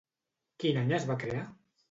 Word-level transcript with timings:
Quin 0.63 0.79
any 0.85 0.95
es 0.99 1.05
va 1.11 1.19
crear? 1.27 1.45